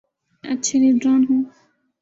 [0.43, 1.41] اچھے لیڈران ہوں۔